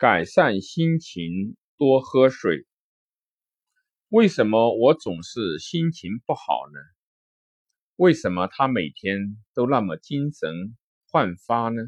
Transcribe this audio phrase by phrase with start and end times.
[0.00, 2.68] 改善心情，多喝水。
[4.10, 6.78] 为什么我总是心情不好呢？
[7.96, 10.76] 为什么他每天都那么精神
[11.10, 11.82] 焕发呢？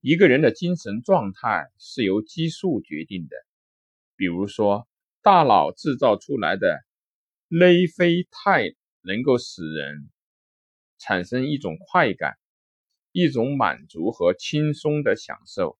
[0.00, 3.34] 一个人的精神状态是由激素决定的，
[4.14, 4.86] 比如说，
[5.20, 6.78] 大脑制造出来的
[7.48, 10.08] 内啡肽能够使人
[10.98, 12.38] 产生一种快感，
[13.10, 15.76] 一种满足和轻松的享受。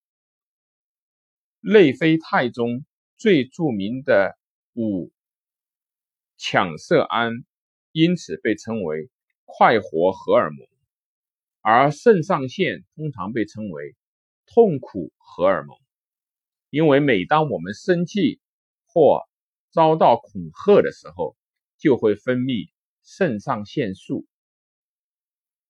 [1.61, 2.85] 内啡肽中
[3.17, 4.37] 最著名的
[4.75, 5.11] 五
[6.37, 7.43] 羟色胺，
[7.91, 9.09] 因此被称为
[9.43, 10.65] 快活荷尔蒙，
[11.59, 13.95] 而肾上腺通常被称为
[14.45, 15.77] 痛苦荷尔蒙，
[16.69, 18.39] 因为每当我们生气
[18.85, 19.27] 或
[19.69, 21.35] 遭到恐吓的时候，
[21.77, 22.69] 就会分泌
[23.03, 24.25] 肾上腺素。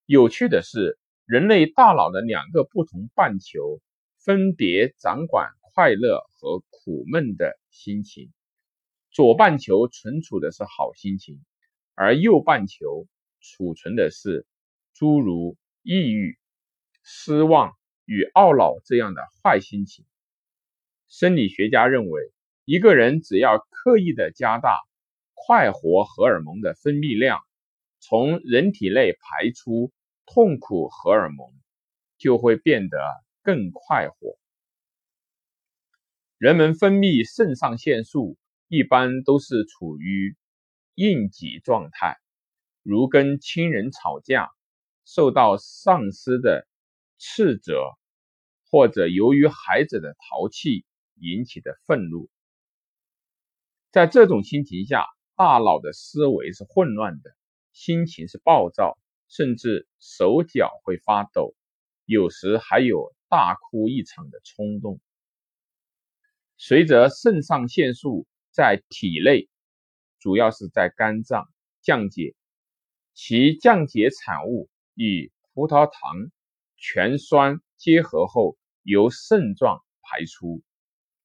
[0.06, 3.82] 有趣的是，人类大脑的两个不同半球
[4.20, 5.50] 分别掌管。
[5.80, 8.34] 快乐和苦闷的心情，
[9.12, 11.40] 左半球存储的是好心情，
[11.96, 13.08] 而右半球
[13.40, 14.46] 储存的是
[14.94, 16.38] 诸如抑郁、
[17.02, 20.04] 失望与懊恼这样的坏心情。
[21.08, 22.34] 生理学家认为，
[22.66, 24.82] 一个人只要刻意的加大
[25.34, 27.40] 快活荷尔蒙的分泌量，
[28.02, 29.94] 从人体内排出
[30.26, 31.48] 痛苦荷尔蒙，
[32.18, 32.98] 就会变得
[33.44, 34.38] 更快活。
[36.40, 38.38] 人们分泌肾上腺素
[38.70, 40.38] 一般都是处于
[40.96, 42.16] 应急状态，
[42.82, 44.50] 如跟亲人吵架、
[45.04, 46.66] 受到上司的
[47.18, 47.84] 斥责，
[48.72, 52.30] 或者由于孩子的淘气引起的愤怒。
[53.92, 57.36] 在这种心情下，大脑的思维是混乱的，
[57.74, 61.54] 心情是暴躁，甚至手脚会发抖，
[62.06, 65.02] 有时还有大哭一场的冲动。
[66.62, 69.48] 随着肾上腺素在体内，
[70.20, 71.48] 主要是在肝脏
[71.82, 72.36] 降解，
[73.14, 76.30] 其降解产物与葡萄糖
[76.76, 80.62] 醛酸结合后由肾脏排出，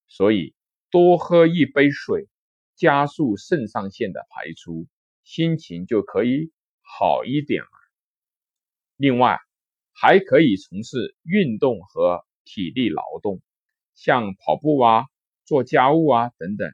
[0.07, 0.55] 所以
[0.89, 2.29] 多喝一杯水，
[2.77, 4.87] 加速肾上腺的排出，
[5.25, 7.69] 心情就可以好一点了。
[8.97, 9.41] 另外，
[9.93, 13.43] 还可以从事运动和体力劳动，
[13.95, 15.07] 像跑步啊。
[15.45, 16.73] 做家务啊，等等，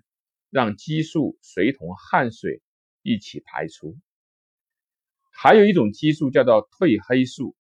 [0.51, 2.63] 让激素随同汗水
[3.03, 3.97] 一起排出。
[5.33, 7.57] 还有一种激素叫做褪黑素，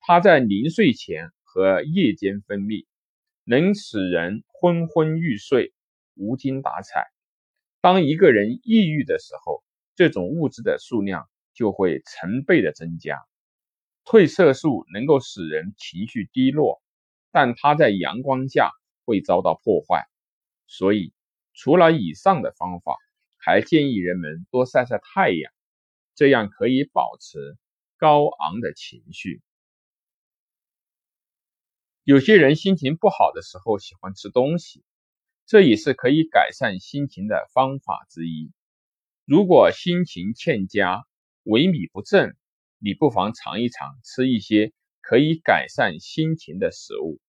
[0.00, 2.86] 它在临睡前和夜间分泌，
[3.44, 5.72] 能使人昏昏欲睡、
[6.14, 7.06] 无精打采。
[7.80, 9.64] 当一个人抑郁的时候，
[9.96, 13.18] 这种物质的数量就会成倍的增加。
[14.04, 16.82] 褪色素能够使人情绪低落，
[17.30, 18.70] 但它在阳光下
[19.04, 20.06] 会遭到破坏。
[20.72, 21.12] 所以，
[21.52, 22.96] 除了以上的方法，
[23.36, 25.52] 还建议人们多晒晒太阳，
[26.14, 27.58] 这样可以保持
[27.98, 29.42] 高昂的情绪。
[32.04, 34.82] 有些人心情不好的时候喜欢吃东西，
[35.44, 38.50] 这也是可以改善心情的方法之一。
[39.26, 41.04] 如果心情欠佳、
[41.44, 42.34] 萎靡不振，
[42.78, 44.72] 你不妨尝一尝吃一些
[45.02, 47.20] 可以改善心情的食物。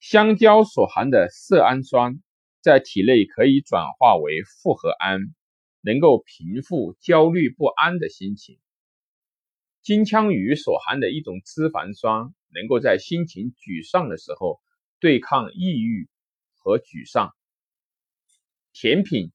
[0.00, 2.22] 香蕉所含的色氨酸
[2.62, 5.20] 在体内可以转化为复合胺，
[5.82, 8.58] 能够平复焦虑不安的心情。
[9.82, 14.62] 金枪鱼所含的一种脂肪酸，能够在心情沮丧的时候
[15.00, 16.08] 对抗抑郁
[16.56, 17.34] 和沮丧。
[18.72, 19.32] 甜品，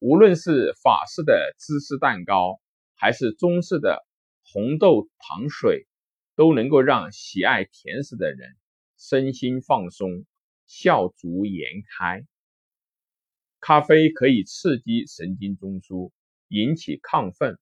[0.00, 2.60] 无论是法式的芝士蛋糕，
[2.96, 4.04] 还是中式的
[4.42, 5.86] 红豆糖水，
[6.34, 8.56] 都能够让喜爱甜食的人。
[8.98, 10.26] 身心放松，
[10.66, 12.26] 笑逐颜开。
[13.60, 16.10] 咖啡可以刺激神经中枢，
[16.48, 17.58] 引起亢奋，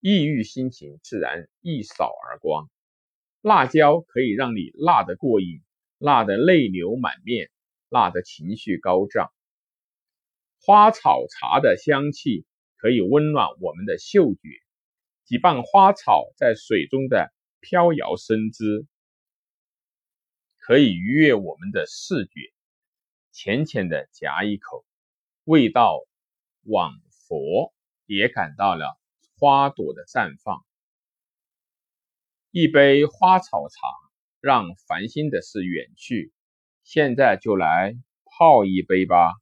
[0.00, 2.70] 抑郁心情自然一扫而光。
[3.42, 5.60] 辣椒可以让你辣得过瘾，
[5.98, 7.50] 辣得泪流满面，
[7.90, 9.30] 辣得情绪高涨。
[10.60, 12.46] 花草茶的香气
[12.78, 14.48] 可以温暖我们的嗅觉，
[15.26, 18.86] 几瓣花草在水中的飘摇生姿。
[20.66, 22.50] 可以愉悦我们的视觉，
[23.32, 24.86] 浅浅的夹一口，
[25.44, 26.00] 味道
[26.62, 27.74] 往佛
[28.06, 28.98] 也感到了
[29.36, 30.64] 花朵的绽放。
[32.50, 33.76] 一杯花草茶，
[34.40, 36.32] 让烦心的事远去。
[36.82, 37.94] 现在就来
[38.24, 39.34] 泡一杯吧。